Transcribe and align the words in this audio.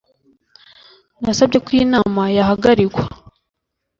Nasabye 1.23 1.57
ko 1.65 1.69
inama 1.83 2.21
yahagarikwa. 2.37 3.03